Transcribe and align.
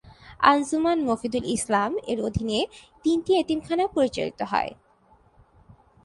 আঞ্জুমান 0.43 0.97
মুফিদুল 1.07 1.45
ইসলাম 1.55 1.91
এর 2.11 2.19
অধীনে 2.27 2.59
তিনটি 3.03 3.31
এতিমখানা 3.41 3.85
পরিচালিত 3.95 4.39
হয়। 4.51 4.71